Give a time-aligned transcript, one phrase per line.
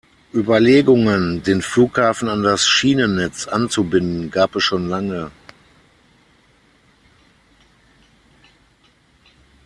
[0.33, 5.29] Überlegungen, den Flughafen an das Schienennetz anzubinden, gab es schon lange.